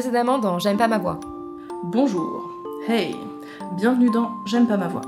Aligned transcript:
Précédemment 0.00 0.38
dans 0.38 0.58
J'aime 0.58 0.78
pas 0.78 0.88
ma 0.88 0.96
voix. 0.96 1.20
Bonjour, 1.84 2.48
hey, 2.88 3.14
bienvenue 3.72 4.08
dans 4.08 4.30
J'aime 4.46 4.66
pas 4.66 4.78
ma 4.78 4.88
voix. 4.88 5.02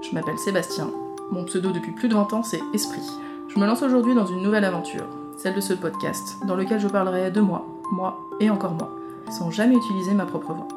Je 0.00 0.14
m'appelle 0.14 0.38
Sébastien, 0.38 0.90
mon 1.30 1.44
pseudo 1.44 1.72
depuis 1.72 1.92
plus 1.92 2.08
de 2.08 2.14
20 2.14 2.32
ans 2.32 2.42
c'est 2.42 2.62
Esprit. 2.72 3.02
Je 3.48 3.58
me 3.58 3.66
lance 3.66 3.82
aujourd'hui 3.82 4.14
dans 4.14 4.24
une 4.24 4.40
nouvelle 4.40 4.64
aventure, 4.64 5.04
celle 5.36 5.54
de 5.54 5.60
ce 5.60 5.74
podcast, 5.74 6.38
dans 6.46 6.56
lequel 6.56 6.80
je 6.80 6.88
parlerai 6.88 7.30
de 7.30 7.42
moi, 7.42 7.66
moi 7.92 8.18
et 8.40 8.48
encore 8.48 8.72
moi, 8.72 8.96
sans 9.30 9.50
jamais 9.50 9.76
utiliser 9.76 10.14
ma 10.14 10.24
propre 10.24 10.54
voix. 10.54 10.68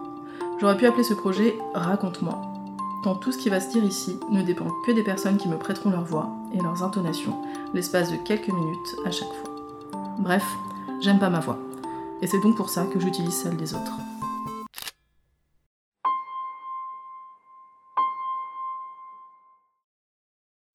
J'aurais 0.60 0.76
pu 0.76 0.86
appeler 0.86 1.06
ce 1.06 1.14
projet 1.14 1.58
Raconte-moi, 1.74 2.42
tant 3.02 3.16
tout 3.16 3.32
ce 3.32 3.38
qui 3.38 3.48
va 3.48 3.62
se 3.62 3.70
dire 3.70 3.86
ici 3.86 4.20
ne 4.30 4.42
dépend 4.42 4.68
que 4.86 4.92
des 4.92 5.04
personnes 5.04 5.38
qui 5.38 5.48
me 5.48 5.56
prêteront 5.56 5.92
leur 5.92 6.04
voix 6.04 6.32
et 6.54 6.62
leurs 6.62 6.84
intonations, 6.84 7.38
l'espace 7.74 8.12
de 8.12 8.18
quelques 8.18 8.50
minutes 8.52 8.96
à 9.06 9.12
chaque 9.12 9.32
fois. 9.32 9.56
Bref, 10.20 10.44
j'aime 11.00 11.20
pas 11.20 11.30
ma 11.30 11.40
voix. 11.40 11.58
Et 12.22 12.28
c'est 12.28 12.40
donc 12.40 12.58
pour 12.58 12.70
ça 12.70 12.86
que 12.92 13.00
j'utilise 13.00 13.34
celle 13.34 13.58
des 13.58 13.74
autres. 13.74 13.98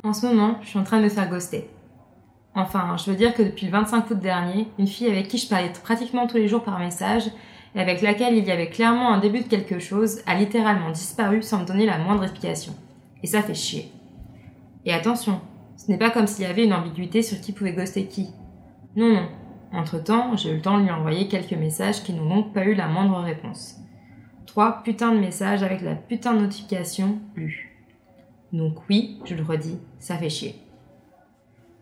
En 0.05 0.13
ce 0.13 0.27
moment, 0.27 0.59
je 0.63 0.69
suis 0.69 0.79
en 0.79 0.85
train 0.85 0.99
de 0.99 1.05
me 1.05 1.09
faire 1.09 1.29
ghoster. 1.29 1.71
Enfin, 2.55 2.97
je 2.97 3.11
veux 3.11 3.17
dire 3.17 3.35
que 3.35 3.43
depuis 3.43 3.67
le 3.67 3.73
25 3.73 4.11
août 4.11 4.19
dernier, 4.19 4.69
une 4.79 4.87
fille 4.87 5.07
avec 5.07 5.29
qui 5.29 5.39
je 5.39 5.49
parlais 5.49 5.73
pratiquement 5.83 6.27
tous 6.27 6.37
les 6.37 6.49
jours 6.49 6.63
par 6.63 6.79
message 6.79 7.25
et 7.75 7.81
avec 7.81 8.03
laquelle 8.03 8.37
il 8.37 8.45
y 8.45 8.51
avait 8.51 8.69
clairement 8.69 9.13
un 9.13 9.19
début 9.19 9.41
de 9.41 9.49
quelque 9.49 9.79
chose 9.79 10.21
a 10.27 10.35
littéralement 10.35 10.91
disparu 10.91 11.43
sans 11.43 11.61
me 11.61 11.65
donner 11.65 11.87
la 11.87 11.99
moindre 11.99 12.25
explication. 12.25 12.75
Et 13.23 13.27
ça 13.27 13.43
fait 13.43 13.55
chier. 13.55 13.91
Et 14.85 14.93
attention, 14.93 15.41
ce 15.77 15.91
n'est 15.91 15.99
pas 15.99 16.11
comme 16.11 16.27
s'il 16.27 16.45
y 16.45 16.49
avait 16.49 16.65
une 16.65 16.75
ambiguïté 16.75 17.23
sur 17.23 17.41
qui 17.41 17.53
pouvait 17.53 17.73
ghoster 17.73 18.07
qui. 18.07 18.29
Non, 18.97 19.09
non, 19.09 19.29
entre-temps, 19.73 20.37
j'ai 20.37 20.51
eu 20.51 20.57
le 20.57 20.63
temps 20.63 20.79
de 20.79 20.85
lui 20.85 20.91
envoyer 20.91 21.29
quelques 21.29 21.53
messages 21.53 22.03
qui 22.03 22.13
n'ont 22.13 22.29
donc 22.29 22.53
pas 22.53 22.65
eu 22.65 22.75
la 22.75 22.89
moindre 22.89 23.19
réponse. 23.21 23.77
Trois 24.47 24.83
putains 24.83 25.15
de 25.15 25.21
messages 25.21 25.63
avec 25.63 25.81
la 25.81 25.95
putain 25.95 26.35
de 26.35 26.41
notification 26.41 27.19
lue. 27.35 27.73
Donc 28.53 28.77
oui, 28.91 29.19
je 29.25 29.35
le 29.35 29.43
redis, 29.43 29.79
ça 29.99 30.17
fait 30.17 30.29
chier. 30.29 30.57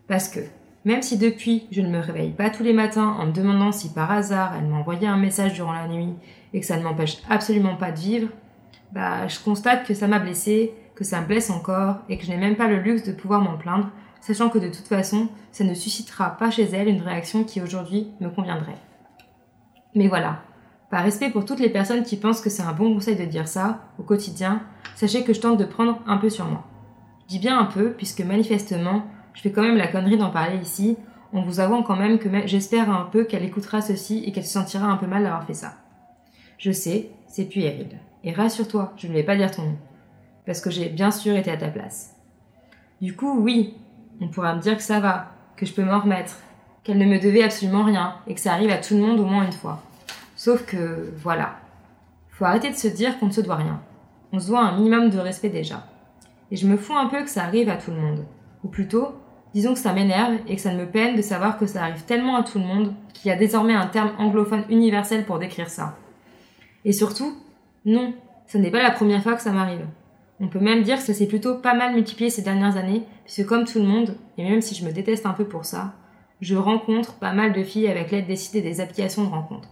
Parce 0.07 0.29
que, 0.29 0.39
même 0.85 1.01
si 1.01 1.17
depuis 1.17 1.67
je 1.71 1.81
ne 1.81 1.89
me 1.89 1.99
réveille 1.99 2.31
pas 2.31 2.49
tous 2.49 2.63
les 2.63 2.73
matins 2.73 3.15
en 3.19 3.27
me 3.27 3.31
demandant 3.31 3.71
si 3.71 3.93
par 3.93 4.11
hasard 4.11 4.53
elle 4.57 4.67
m'a 4.67 4.77
envoyé 4.77 5.07
un 5.07 5.17
message 5.17 5.53
durant 5.53 5.73
la 5.73 5.87
nuit 5.87 6.13
et 6.53 6.59
que 6.59 6.65
ça 6.65 6.77
ne 6.77 6.83
m'empêche 6.83 7.17
absolument 7.29 7.75
pas 7.75 7.91
de 7.91 7.99
vivre, 7.99 8.29
bah 8.93 9.27
je 9.27 9.39
constate 9.39 9.85
que 9.85 9.93
ça 9.93 10.07
m'a 10.07 10.19
blessé, 10.19 10.73
que 10.95 11.03
ça 11.03 11.21
me 11.21 11.27
blesse 11.27 11.49
encore 11.49 11.97
et 12.09 12.17
que 12.17 12.25
je 12.25 12.31
n'ai 12.31 12.37
même 12.37 12.55
pas 12.55 12.67
le 12.67 12.79
luxe 12.79 13.03
de 13.03 13.11
pouvoir 13.11 13.41
m'en 13.41 13.57
plaindre 13.57 13.89
sachant 14.21 14.49
que 14.49 14.59
de 14.59 14.69
toute 14.69 14.87
façon, 14.87 15.27
ça 15.51 15.63
ne 15.63 15.73
suscitera 15.73 16.37
pas 16.37 16.51
chez 16.51 16.63
elle 16.63 16.87
une 16.87 17.01
réaction 17.01 17.43
qui 17.43 17.61
aujourd'hui 17.61 18.07
me 18.21 18.29
conviendrait. 18.29 18.77
Mais 19.93 20.07
voilà, 20.07 20.43
par 20.89 21.03
respect 21.03 21.29
pour 21.29 21.45
toutes 21.45 21.59
les 21.59 21.69
personnes 21.69 22.03
qui 22.03 22.17
pensent 22.17 22.41
que 22.41 22.49
c'est 22.49 22.63
un 22.63 22.73
bon 22.73 22.93
conseil 22.93 23.15
de 23.15 23.25
dire 23.25 23.47
ça, 23.47 23.81
au 23.97 24.03
quotidien, 24.03 24.61
sachez 24.95 25.23
que 25.23 25.33
je 25.33 25.41
tente 25.41 25.59
de 25.59 25.65
prendre 25.65 26.01
un 26.05 26.17
peu 26.17 26.29
sur 26.29 26.45
moi. 26.45 26.65
Dis 27.27 27.39
bien 27.39 27.57
un 27.57 27.65
peu, 27.65 27.91
puisque 27.93 28.21
manifestement, 28.21 29.05
je 29.33 29.41
fais 29.41 29.51
quand 29.51 29.63
même 29.63 29.77
la 29.77 29.87
connerie 29.87 30.17
d'en 30.17 30.29
parler 30.29 30.57
ici, 30.57 30.97
en 31.33 31.41
vous 31.43 31.59
avouant 31.61 31.81
quand 31.81 31.95
même 31.95 32.19
que 32.19 32.29
j'espère 32.45 32.89
un 32.89 33.05
peu 33.05 33.23
qu'elle 33.23 33.45
écoutera 33.45 33.81
ceci 33.81 34.23
et 34.25 34.31
qu'elle 34.31 34.45
se 34.45 34.53
sentira 34.53 34.87
un 34.87 34.97
peu 34.97 35.07
mal 35.07 35.23
d'avoir 35.23 35.45
fait 35.45 35.53
ça. 35.53 35.75
Je 36.57 36.71
sais, 36.71 37.09
c'est 37.27 37.45
puéril. 37.45 37.99
Et 38.23 38.33
rassure-toi, 38.33 38.93
je 38.97 39.07
ne 39.07 39.13
vais 39.13 39.23
pas 39.23 39.37
dire 39.37 39.51
ton 39.51 39.63
nom. 39.63 39.77
Parce 40.45 40.59
que 40.59 40.69
j'ai 40.69 40.89
bien 40.89 41.11
sûr 41.11 41.35
été 41.35 41.49
à 41.49 41.57
ta 41.57 41.69
place. 41.69 42.15
Du 42.99 43.15
coup, 43.15 43.39
oui, 43.39 43.75
on 44.21 44.27
pourra 44.27 44.55
me 44.55 44.61
dire 44.61 44.77
que 44.77 44.83
ça 44.83 44.99
va, 44.99 45.31
que 45.57 45.65
je 45.65 45.73
peux 45.73 45.83
m'en 45.83 45.99
remettre, 45.99 46.37
qu'elle 46.83 46.97
ne 46.97 47.05
me 47.05 47.19
devait 47.19 47.43
absolument 47.43 47.83
rien 47.83 48.15
et 48.27 48.35
que 48.35 48.39
ça 48.39 48.53
arrive 48.53 48.69
à 48.69 48.77
tout 48.77 48.93
le 48.93 49.01
monde 49.01 49.19
au 49.19 49.25
moins 49.25 49.43
une 49.43 49.51
fois. 49.51 49.81
Sauf 50.35 50.65
que, 50.65 51.11
voilà. 51.17 51.55
Faut 52.29 52.45
arrêter 52.45 52.69
de 52.69 52.75
se 52.75 52.87
dire 52.87 53.19
qu'on 53.19 53.27
ne 53.27 53.31
se 53.31 53.41
doit 53.41 53.55
rien. 53.55 53.81
On 54.31 54.39
se 54.39 54.47
doit 54.47 54.61
un 54.61 54.77
minimum 54.77 55.09
de 55.09 55.19
respect 55.19 55.49
déjà. 55.49 55.85
Et 56.51 56.55
je 56.55 56.67
me 56.67 56.77
fous 56.77 56.95
un 56.95 57.07
peu 57.07 57.23
que 57.23 57.29
ça 57.29 57.43
arrive 57.43 57.69
à 57.69 57.77
tout 57.77 57.91
le 57.91 57.97
monde. 57.97 58.25
Ou 58.63 58.69
plutôt, 58.69 59.15
disons 59.53 59.73
que 59.73 59.79
ça 59.79 59.93
m'énerve 59.93 60.37
et 60.47 60.55
que 60.55 60.61
ça 60.61 60.73
me 60.73 60.85
peine 60.85 61.15
de 61.15 61.21
savoir 61.21 61.57
que 61.57 61.65
ça 61.65 61.83
arrive 61.83 62.03
tellement 62.03 62.37
à 62.37 62.43
tout 62.43 62.59
le 62.59 62.65
monde 62.65 62.93
qu'il 63.13 63.29
y 63.29 63.31
a 63.31 63.37
désormais 63.37 63.73
un 63.73 63.87
terme 63.87 64.11
anglophone 64.17 64.63
universel 64.69 65.25
pour 65.25 65.39
décrire 65.39 65.69
ça. 65.69 65.97
Et 66.85 66.93
surtout, 66.93 67.37
non, 67.85 68.13
ce 68.47 68.57
n'est 68.57 68.71
pas 68.71 68.83
la 68.83 68.91
première 68.91 69.21
fois 69.21 69.35
que 69.35 69.41
ça 69.41 69.51
m'arrive. 69.51 69.85
On 70.41 70.47
peut 70.47 70.59
même 70.59 70.81
dire 70.81 70.97
que 70.97 71.03
ça 71.03 71.13
s'est 71.13 71.27
plutôt 71.27 71.59
pas 71.59 71.75
mal 71.75 71.93
multiplié 71.93 72.31
ces 72.31 72.41
dernières 72.41 72.75
années, 72.75 73.03
puisque 73.23 73.45
comme 73.45 73.63
tout 73.63 73.77
le 73.77 73.85
monde, 73.85 74.17
et 74.39 74.43
même 74.43 74.61
si 74.61 74.73
je 74.73 74.83
me 74.83 74.91
déteste 74.91 75.27
un 75.27 75.33
peu 75.33 75.45
pour 75.45 75.65
ça, 75.65 75.93
je 76.41 76.55
rencontre 76.55 77.13
pas 77.19 77.31
mal 77.31 77.53
de 77.53 77.63
filles 77.63 77.87
avec 77.87 78.09
l'aide 78.09 78.25
décidée 78.25 78.61
des 78.61 78.81
applications 78.81 79.23
de 79.23 79.29
rencontre. 79.29 79.69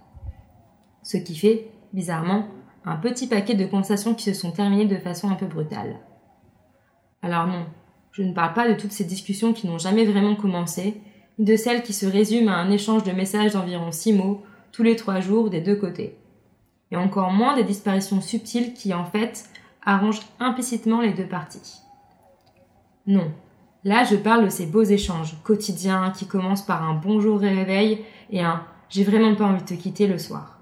Ce 1.02 1.18
qui 1.18 1.36
fait, 1.36 1.72
bizarrement, 1.92 2.46
un 2.86 2.98
petit 2.98 3.26
paquet 3.26 3.56
de 3.56 3.66
conversations 3.66 4.14
qui 4.14 4.24
se 4.24 4.40
sont 4.40 4.52
terminées 4.52 4.86
de 4.86 4.98
façon 4.98 5.32
un 5.32 5.36
peu 5.36 5.48
brutale. 5.48 5.96
Alors 7.24 7.48
non, 7.48 7.66
je 8.12 8.22
ne 8.22 8.34
parle 8.34 8.54
pas 8.54 8.70
de 8.70 8.80
toutes 8.80 8.92
ces 8.92 9.06
discussions 9.06 9.54
qui 9.54 9.66
n'ont 9.66 9.80
jamais 9.80 10.06
vraiment 10.06 10.36
commencé, 10.36 11.02
ni 11.40 11.46
de 11.46 11.56
celles 11.56 11.82
qui 11.82 11.94
se 11.94 12.06
résument 12.06 12.52
à 12.52 12.58
un 12.58 12.70
échange 12.70 13.04
de 13.04 13.12
messages 13.12 13.54
d'environ 13.54 13.92
six 13.92 14.14
mots, 14.14 14.44
tous 14.72 14.84
les 14.84 14.96
trois 14.96 15.20
jours 15.20 15.50
des 15.50 15.62
deux 15.62 15.76
côtés. 15.76 16.16
Et 16.92 16.96
encore 16.96 17.32
moins 17.32 17.56
des 17.56 17.64
disparitions 17.64 18.22
subtiles 18.22 18.74
qui, 18.74 18.94
en 18.94 19.06
fait, 19.06 19.50
arrange 19.90 20.22
implicitement 20.40 21.02
les 21.02 21.14
deux 21.14 21.28
parties. 21.28 21.82
Non, 23.08 23.32
là 23.84 24.04
je 24.04 24.16
parle 24.16 24.46
de 24.46 24.50
ces 24.50 24.66
beaux 24.66 24.84
échanges 24.84 25.38
quotidiens 25.44 26.12
qui 26.12 26.28
commencent 26.28 26.66
par 26.66 26.84
un 26.84 26.94
bonjour 26.94 27.40
réveil 27.40 28.04
et 28.30 28.42
un 28.42 28.64
j'ai 28.90 29.04
vraiment 29.04 29.36
pas 29.36 29.46
envie 29.46 29.62
de 29.62 29.68
te 29.68 29.74
quitter 29.76 30.08
le 30.08 30.18
soir. 30.18 30.60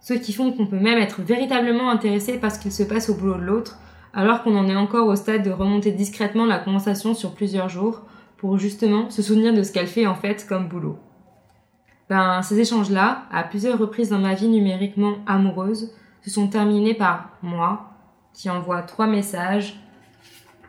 Ceux 0.00 0.18
qui 0.18 0.32
font 0.32 0.52
qu'on 0.52 0.66
peut 0.66 0.78
même 0.78 0.98
être 0.98 1.22
véritablement 1.22 1.88
intéressé 1.88 2.38
par 2.38 2.50
ce 2.50 2.58
qu'il 2.58 2.72
se 2.72 2.82
passe 2.82 3.08
au 3.08 3.14
boulot 3.14 3.36
de 3.36 3.44
l'autre, 3.44 3.78
alors 4.12 4.42
qu'on 4.42 4.56
en 4.56 4.68
est 4.68 4.76
encore 4.76 5.06
au 5.06 5.16
stade 5.16 5.44
de 5.44 5.50
remonter 5.50 5.92
discrètement 5.92 6.46
la 6.46 6.58
conversation 6.58 7.14
sur 7.14 7.34
plusieurs 7.34 7.68
jours 7.68 8.02
pour 8.36 8.58
justement 8.58 9.08
se 9.08 9.22
souvenir 9.22 9.54
de 9.54 9.62
ce 9.62 9.72
qu'elle 9.72 9.86
fait 9.86 10.06
en 10.06 10.14
fait 10.14 10.46
comme 10.48 10.68
boulot. 10.68 10.98
Ben, 12.10 12.42
ces 12.42 12.58
échanges-là, 12.58 13.22
à 13.32 13.44
plusieurs 13.44 13.78
reprises 13.78 14.10
dans 14.10 14.18
ma 14.18 14.34
vie 14.34 14.48
numériquement 14.48 15.14
amoureuse, 15.26 15.94
se 16.22 16.30
sont 16.30 16.48
terminés 16.48 16.94
par 16.94 17.30
moi, 17.42 17.93
qui 18.34 18.50
envoie 18.50 18.82
trois 18.82 19.06
messages 19.06 19.80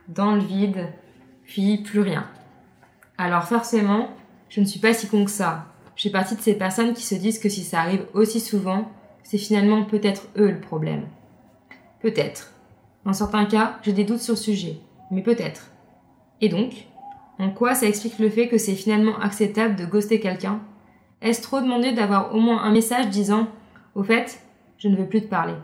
dans 0.07 0.35
le 0.35 0.41
vide, 0.41 0.87
puis 1.43 1.79
plus 1.79 1.99
rien. 1.99 2.27
Alors 3.17 3.43
forcément, 3.43 4.09
je 4.49 4.61
ne 4.61 4.65
suis 4.65 4.79
pas 4.79 4.93
si 4.93 5.07
con 5.07 5.25
que 5.25 5.31
ça. 5.31 5.65
Je 5.95 6.03
fais 6.03 6.09
partie 6.09 6.35
de 6.35 6.41
ces 6.41 6.55
personnes 6.55 6.93
qui 6.93 7.03
se 7.03 7.15
disent 7.15 7.39
que 7.39 7.49
si 7.49 7.63
ça 7.63 7.81
arrive 7.81 8.05
aussi 8.13 8.39
souvent, 8.39 8.89
c'est 9.23 9.37
finalement 9.37 9.83
peut-être 9.83 10.27
eux 10.37 10.51
le 10.51 10.59
problème. 10.59 11.07
Peut-être. 12.01 12.51
Dans 13.05 13.13
certains 13.13 13.45
cas, 13.45 13.79
j'ai 13.81 13.93
des 13.93 14.03
doutes 14.03 14.19
sur 14.19 14.33
le 14.33 14.39
sujet, 14.39 14.77
mais 15.11 15.23
peut-être. 15.23 15.71
Et 16.41 16.49
donc, 16.49 16.87
en 17.39 17.49
quoi 17.49 17.75
ça 17.75 17.87
explique 17.87 18.19
le 18.19 18.29
fait 18.29 18.47
que 18.47 18.57
c'est 18.57 18.75
finalement 18.75 19.17
acceptable 19.19 19.75
de 19.75 19.85
ghoster 19.85 20.19
quelqu'un? 20.19 20.59
Est-ce 21.21 21.41
trop 21.41 21.61
demandé 21.61 21.91
d'avoir 21.93 22.35
au 22.35 22.39
moins 22.39 22.61
un 22.63 22.71
message 22.71 23.09
disant 23.09 23.47
Au 23.95 24.03
fait, 24.03 24.39
je 24.77 24.87
ne 24.87 24.95
veux 24.95 25.07
plus 25.07 25.21
te 25.21 25.27
parler? 25.27 25.55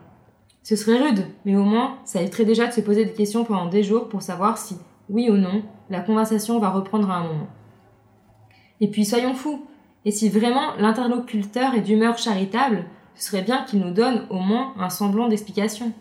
Ce 0.63 0.75
serait 0.75 1.01
rude, 1.01 1.25
mais 1.45 1.55
au 1.55 1.63
moins, 1.63 1.97
ça 2.05 2.21
éviterait 2.21 2.45
déjà 2.45 2.67
de 2.67 2.71
se 2.71 2.81
poser 2.81 3.05
des 3.05 3.13
questions 3.13 3.43
pendant 3.43 3.67
des 3.67 3.83
jours 3.83 4.09
pour 4.09 4.21
savoir 4.21 4.57
si, 4.57 4.77
oui 5.09 5.29
ou 5.29 5.35
non, 5.35 5.63
la 5.89 6.01
conversation 6.01 6.59
va 6.59 6.69
reprendre 6.69 7.09
à 7.09 7.17
un 7.17 7.23
moment. 7.23 7.47
Et 8.79 8.87
puis 8.89 9.05
soyons 9.05 9.33
fous, 9.33 9.65
et 10.05 10.11
si 10.11 10.29
vraiment 10.29 10.75
l'interlocuteur 10.77 11.73
est 11.73 11.81
d'humeur 11.81 12.17
charitable, 12.17 12.85
ce 13.15 13.25
serait 13.25 13.43
bien 13.43 13.63
qu'il 13.63 13.79
nous 13.79 13.91
donne 13.91 14.25
au 14.29 14.39
moins 14.39 14.73
un 14.79 14.89
semblant 14.89 15.27
d'explication. 15.27 15.91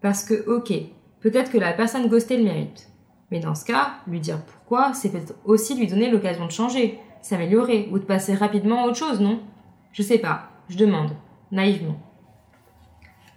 Parce 0.00 0.24
que, 0.24 0.48
ok, 0.48 0.72
peut-être 1.20 1.50
que 1.50 1.58
la 1.58 1.72
personne 1.72 2.08
ghostée 2.08 2.36
le 2.36 2.44
mérite. 2.44 2.88
Mais 3.30 3.40
dans 3.40 3.54
ce 3.54 3.64
cas, 3.64 3.94
lui 4.06 4.20
dire 4.20 4.40
pourquoi, 4.44 4.94
c'est 4.94 5.10
peut-être 5.10 5.34
aussi 5.44 5.74
lui 5.74 5.86
donner 5.86 6.10
l'occasion 6.10 6.46
de 6.46 6.52
changer, 6.52 6.98
s'améliorer, 7.20 7.88
ou 7.92 7.98
de 7.98 8.04
passer 8.04 8.34
rapidement 8.34 8.84
à 8.84 8.86
autre 8.86 8.96
chose, 8.96 9.20
non? 9.20 9.40
Je 9.92 10.02
sais 10.02 10.18
pas, 10.18 10.50
je 10.68 10.78
demande, 10.78 11.10
naïvement. 11.50 11.96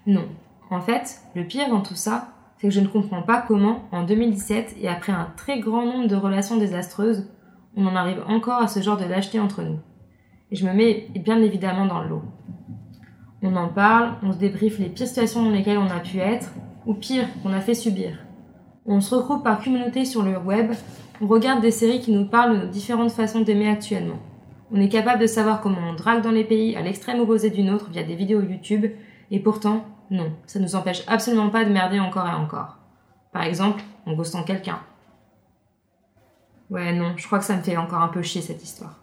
Non. 0.06 0.26
En 0.70 0.82
fait, 0.82 1.20
le 1.36 1.44
pire 1.44 1.70
dans 1.70 1.82
tout 1.82 1.96
ça, 1.96 2.30
c'est 2.58 2.68
que 2.68 2.74
je 2.74 2.80
ne 2.80 2.88
comprends 2.88 3.24
pas 3.24 3.44
comment, 3.46 3.84
en 3.92 4.04
2017, 4.04 4.76
et 4.80 4.88
après 4.88 5.12
un 5.12 5.28
très 5.36 5.60
grand 5.60 5.86
nombre 5.86 6.08
de 6.08 6.16
relations 6.16 6.58
désastreuses, 6.58 7.28
on 7.76 7.86
en 7.86 7.96
arrive 7.96 8.24
encore 8.28 8.62
à 8.62 8.68
ce 8.68 8.82
genre 8.82 8.98
de 8.98 9.06
lâcheté 9.06 9.40
entre 9.40 9.64
nous. 9.64 9.80
Et 10.52 10.56
je 10.56 10.66
me 10.66 10.74
mets 10.74 11.08
bien 11.16 11.42
évidemment 11.42 11.86
dans 11.86 12.02
le 12.02 12.10
lot. 12.10 12.24
On 13.42 13.56
en 13.56 13.68
parle, 13.68 14.14
on 14.24 14.32
se 14.32 14.38
débriefe 14.38 14.80
les 14.80 14.90
pires 14.90 15.08
situations 15.08 15.44
dans 15.44 15.52
lesquelles 15.52 15.78
on 15.78 15.90
a 15.90 16.00
pu 16.00 16.20
être, 16.20 16.52
ou 16.86 16.94
pire, 16.94 17.28
qu'on 17.42 17.54
a 17.54 17.62
fait 17.62 17.74
subir. 17.74 18.20
On 18.86 19.02
se 19.02 19.16
regroupe 19.16 19.44
par 19.44 19.64
communauté 19.64 20.06
sur 20.06 20.24
le 20.24 20.38
web, 20.38 20.72
on 21.22 21.28
regarde 21.28 21.62
des 21.62 21.72
séries 21.72 22.00
qui 22.00 22.12
nous 22.12 22.26
parlent 22.26 22.60
de 22.60 22.66
nos 22.66 22.72
différentes 22.72 23.12
façons 23.12 23.42
d'aimer 23.42 23.70
actuellement. 23.70 24.20
On 24.72 24.80
est 24.80 24.90
capable 24.90 25.22
de 25.22 25.28
savoir 25.28 25.62
comment 25.62 25.90
on 25.90 25.94
drague 25.94 26.24
dans 26.24 26.32
les 26.32 26.44
pays 26.44 26.76
à 26.76 26.82
l'extrême 26.82 27.20
opposé 27.20 27.50
du 27.50 27.62
nôtre 27.62 27.90
via 27.92 28.04
des 28.04 28.16
vidéos 28.16 28.42
YouTube 28.42 28.86
et 29.32 29.40
pourtant, 29.40 29.86
non, 30.12 30.34
ça 30.46 30.60
ne 30.60 30.66
nous 30.66 30.76
empêche 30.76 31.04
absolument 31.08 31.50
pas 31.50 31.64
de 31.64 31.72
merder 31.72 32.00
encore 32.00 32.28
et 32.28 32.34
encore. 32.34 32.78
Par 33.32 33.44
exemple, 33.44 33.82
en 34.06 34.14
ghostant 34.14 34.44
quelqu'un. 34.44 34.80
Ouais, 36.70 36.92
non, 36.92 37.14
je 37.16 37.26
crois 37.26 37.40
que 37.40 37.46
ça 37.46 37.56
me 37.56 37.62
fait 37.62 37.78
encore 37.78 38.02
un 38.02 38.10
peu 38.10 38.22
chier 38.22 38.42
cette 38.42 38.62
histoire. 38.62 39.00